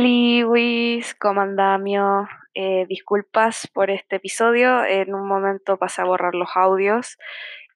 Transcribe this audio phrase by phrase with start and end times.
[0.00, 2.26] Oli, Luis, comandamio.
[2.54, 4.82] Eh, disculpas por este episodio.
[4.82, 7.18] En un momento pasé a borrar los audios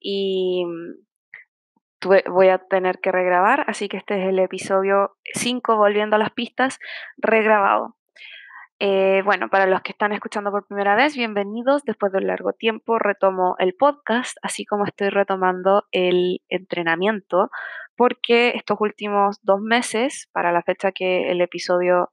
[0.01, 6.17] y mm, voy a tener que regrabar, así que este es el episodio 5, volviendo
[6.17, 6.79] a las pistas,
[7.19, 7.95] regrabado.
[8.79, 11.85] Eh, bueno, para los que están escuchando por primera vez, bienvenidos.
[11.85, 17.51] Después de un largo tiempo retomo el podcast, así como estoy retomando el entrenamiento,
[17.97, 22.11] porque estos últimos dos meses, para la fecha que el episodio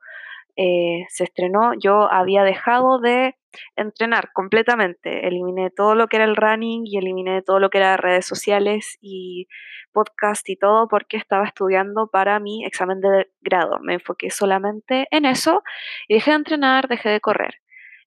[0.56, 3.36] eh, se estrenó, yo había dejado de
[3.76, 5.28] entrenar completamente.
[5.28, 8.98] Eliminé todo lo que era el running y eliminé todo lo que era redes sociales
[9.02, 9.48] y
[9.94, 13.80] podcast y todo porque estaba estudiando para mi examen de grado.
[13.82, 15.64] Me enfoqué solamente en eso
[16.08, 17.61] y dejé de entrenar, dejé de correr.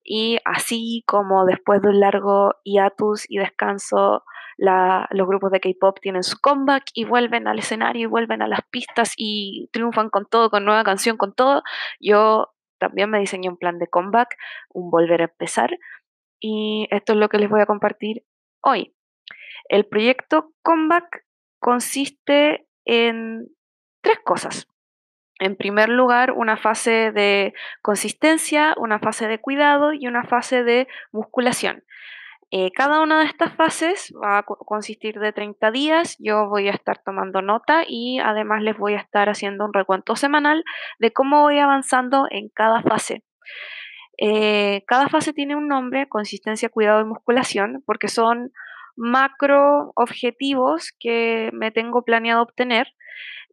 [0.04, 4.22] Y así como después de un largo hiatus y descanso,
[4.56, 8.60] los grupos de K-pop tienen su comeback y vuelven al escenario y vuelven a las
[8.70, 11.62] pistas y triunfan con todo, con nueva canción, con todo.
[11.98, 14.36] Yo también me diseñé un plan de comeback,
[14.68, 15.76] un volver a empezar.
[16.38, 18.24] Y esto es lo que les voy a compartir
[18.62, 18.94] hoy.
[19.68, 21.24] El proyecto Comeback
[21.58, 23.48] consiste en
[24.02, 24.68] tres cosas.
[25.40, 30.86] En primer lugar, una fase de consistencia, una fase de cuidado y una fase de
[31.12, 31.82] musculación.
[32.50, 36.16] Eh, cada una de estas fases va a consistir de 30 días.
[36.20, 40.14] Yo voy a estar tomando nota y además les voy a estar haciendo un recuento
[40.14, 40.62] semanal
[41.00, 43.24] de cómo voy avanzando en cada fase.
[44.18, 48.52] Eh, cada fase tiene un nombre, consistencia, cuidado y musculación, porque son
[48.96, 52.86] macro objetivos que me tengo planeado obtener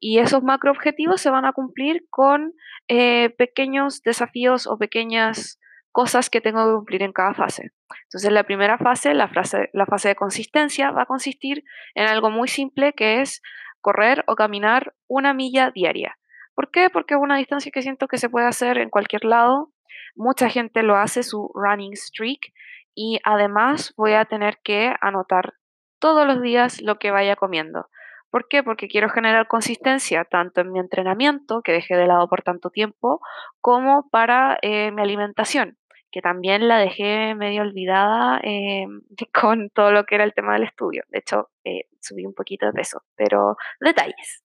[0.02, 2.56] y esos macro objetivos se van a cumplir con
[2.88, 5.60] eh, pequeños desafíos o pequeñas
[5.92, 7.72] cosas que tengo que cumplir en cada fase.
[8.06, 9.30] Entonces la primera fase, la,
[9.74, 11.64] la fase de consistencia, va a consistir
[11.94, 13.44] en algo muy simple que es
[13.80, 16.18] correr o caminar una milla diaria.
[16.56, 16.90] ¿Por qué?
[16.90, 19.72] Porque es una distancia que siento que se puede hacer en cualquier lado.
[20.16, 22.54] Mucha gente lo hace su running streak
[22.96, 25.54] y además voy a tener que anotar
[26.00, 27.88] todos los días lo que vaya comiendo.
[28.32, 28.64] ¿Por qué?
[28.64, 33.22] Porque quiero generar consistencia tanto en mi entrenamiento, que dejé de lado por tanto tiempo,
[33.60, 35.78] como para eh, mi alimentación,
[36.12, 38.88] que también la dejé medio olvidada eh,
[39.34, 41.04] con todo lo que era el tema del estudio.
[41.10, 44.44] De hecho, eh, subí un poquito de peso, pero detalles.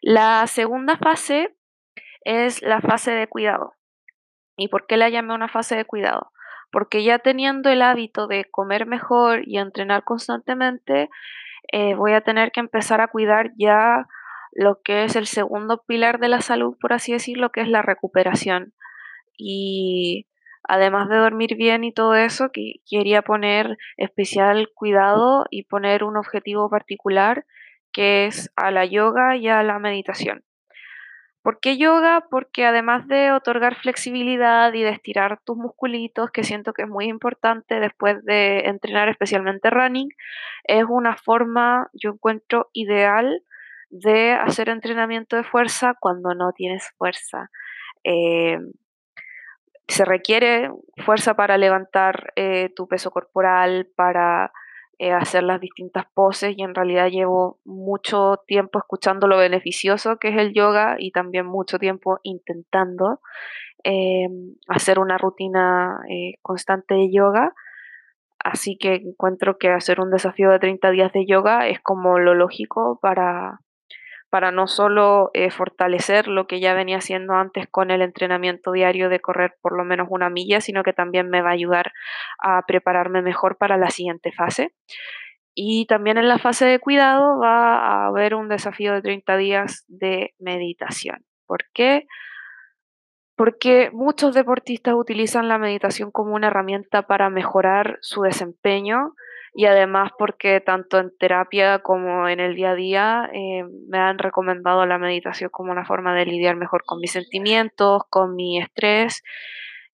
[0.00, 1.56] La segunda fase
[2.22, 3.74] es la fase de cuidado.
[4.56, 6.32] ¿Y por qué la llamé una fase de cuidado?
[6.70, 11.08] porque ya teniendo el hábito de comer mejor y entrenar constantemente,
[11.72, 14.06] eh, voy a tener que empezar a cuidar ya
[14.52, 17.82] lo que es el segundo pilar de la salud, por así decirlo, que es la
[17.82, 18.72] recuperación.
[19.36, 20.26] Y
[20.64, 26.16] además de dormir bien y todo eso, que quería poner especial cuidado y poner un
[26.16, 27.44] objetivo particular
[27.92, 30.42] que es a la yoga y a la meditación.
[31.42, 32.26] ¿Por qué yoga?
[32.30, 37.06] Porque además de otorgar flexibilidad y de estirar tus musculitos, que siento que es muy
[37.06, 40.08] importante después de entrenar especialmente running,
[40.64, 43.42] es una forma, yo encuentro, ideal
[43.90, 47.50] de hacer entrenamiento de fuerza cuando no tienes fuerza.
[48.04, 48.58] Eh,
[49.86, 50.70] se requiere
[51.04, 54.52] fuerza para levantar eh, tu peso corporal, para
[55.00, 60.30] eh, hacer las distintas poses y en realidad llevo mucho tiempo escuchando lo beneficioso que
[60.30, 63.20] es el yoga y también mucho tiempo intentando
[63.84, 67.54] em, hacer una rutina eh, constante de yoga.
[68.40, 72.34] Así que encuentro que hacer un desafío de 30 días de yoga es como lo
[72.34, 73.60] lógico para,
[74.30, 79.08] para no solo eh, fortalecer lo que ya venía haciendo antes con el entrenamiento diario
[79.08, 81.92] de correr por lo menos una milla, sino que también me va a ayudar
[82.38, 84.74] a prepararme mejor para la siguiente fase.
[85.54, 89.84] Y también en la fase de cuidado va a haber un desafío de 30 días
[89.88, 91.24] de meditación.
[91.46, 92.06] ¿Por qué?
[93.34, 99.14] Porque muchos deportistas utilizan la meditación como una herramienta para mejorar su desempeño
[99.54, 104.18] y además porque tanto en terapia como en el día a día eh, me han
[104.18, 109.22] recomendado la meditación como una forma de lidiar mejor con mis sentimientos, con mi estrés.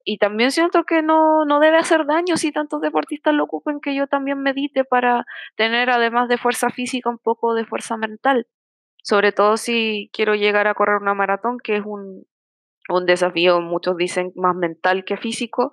[0.05, 3.95] Y también siento que no, no debe hacer daño si tantos deportistas lo ocupen que
[3.95, 5.25] yo también medite para
[5.57, 8.47] tener además de fuerza física un poco de fuerza mental.
[9.03, 12.27] Sobre todo si quiero llegar a correr una maratón, que es un,
[12.89, 15.73] un desafío, muchos dicen más mental que físico,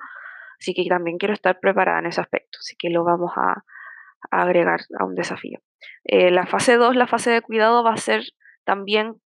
[0.62, 3.66] así que también quiero estar preparada en ese aspecto, así que lo vamos a,
[4.30, 5.60] agregar a un desafío.
[6.04, 8.22] Eh, la fase 2, la fase de cuidado, va a ser
[8.64, 9.20] también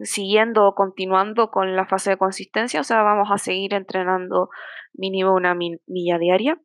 [0.00, 4.48] siguiendo o continuando con la fase de consistencia, o sea, vamos a seguir entrenando
[4.94, 6.58] mínimo una milla diaria.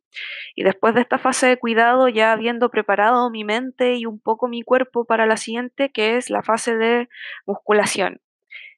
[0.56, 4.48] Y después de esta fase de cuidado, ya habiendo preparado mi mente y un poco
[4.48, 7.08] mi cuerpo para la siguiente, que es la fase de
[7.46, 8.20] musculación.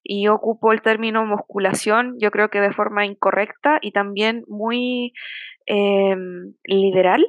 [0.08, 5.12] Y ocupo el término musculación, yo creo que de forma incorrecta y también muy
[5.66, 7.26] em, literal,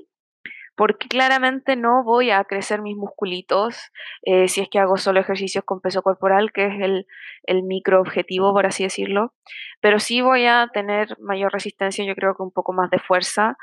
[0.75, 3.91] porque claramente no voy a crecer mis musculitos
[4.21, 7.07] eh, si es que hago solo ejercicios con peso corporal, que es el,
[7.43, 9.33] el micro objetivo, por así decirlo,
[9.81, 13.57] pero sí voy a tener mayor resistencia, yo creo que un poco más de fuerza,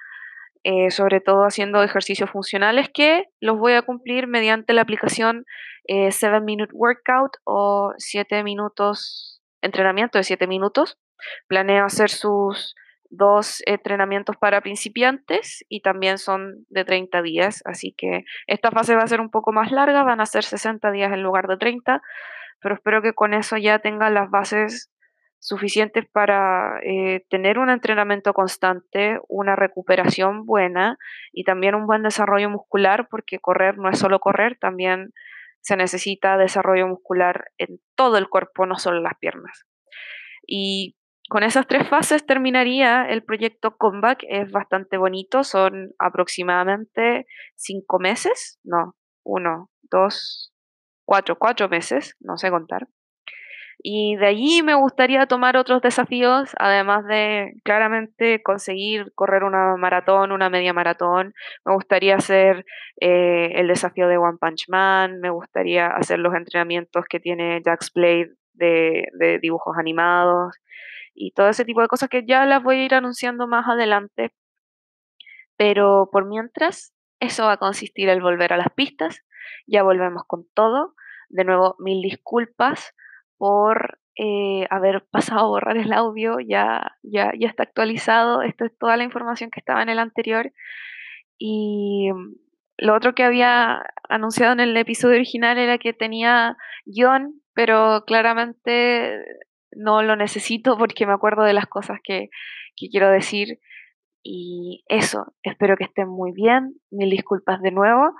[0.64, 5.44] eh, sobre todo haciendo ejercicios funcionales que los voy a cumplir mediante la aplicación
[5.86, 10.98] 7 eh, Minute Workout o 7 minutos, entrenamiento de 7 minutos.
[11.48, 12.74] Planeo hacer sus
[13.10, 19.02] dos entrenamientos para principiantes y también son de 30 días, así que esta fase va
[19.02, 22.02] a ser un poco más larga, van a ser 60 días en lugar de 30,
[22.60, 24.90] pero espero que con eso ya tengan las bases
[25.44, 30.96] suficientes para eh, tener un entrenamiento constante, una recuperación buena
[31.34, 35.12] y también un buen desarrollo muscular, porque correr no es solo correr, también
[35.60, 39.66] se necesita desarrollo muscular en todo el cuerpo, no solo en las piernas.
[40.46, 40.96] Y
[41.28, 44.24] con esas tres fases terminaría el proyecto Comeback.
[44.26, 50.54] Es bastante bonito, son aproximadamente cinco meses, no, uno, dos,
[51.04, 52.88] cuatro, cuatro meses, no sé contar.
[53.86, 60.32] Y de allí me gustaría tomar otros desafíos, además de claramente conseguir correr una maratón,
[60.32, 61.34] una media maratón.
[61.66, 62.64] Me gustaría hacer
[62.98, 67.92] eh, el desafío de One Punch Man, me gustaría hacer los entrenamientos que tiene Jack's
[67.92, 70.56] Blade de, de dibujos animados
[71.12, 74.32] y todo ese tipo de cosas que ya las voy a ir anunciando más adelante.
[75.58, 79.20] Pero por mientras, eso va a consistir en volver a las pistas.
[79.66, 80.94] Ya volvemos con todo.
[81.28, 82.94] De nuevo, mil disculpas
[83.38, 88.76] por eh, haber pasado a borrar el audio, ya, ya, ya está actualizado, esto es
[88.78, 90.52] toda la información que estaba en el anterior.
[91.38, 92.34] Y mm,
[92.78, 99.18] lo otro que había anunciado en el episodio original era que tenía guion, pero claramente
[99.72, 102.30] no lo necesito porque me acuerdo de las cosas que,
[102.76, 103.58] que quiero decir.
[104.22, 108.14] Y eso, espero que estén muy bien, mil disculpas de nuevo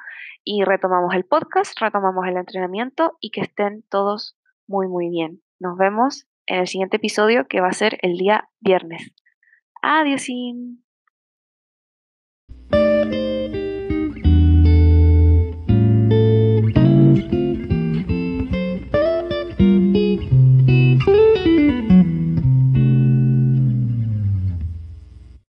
[0.45, 5.43] y retomamos el podcast, retomamos el entrenamiento y que estén todos muy, muy bien.
[5.59, 9.13] Nos vemos en el siguiente episodio que va a ser el día viernes.
[9.83, 10.84] Adiós.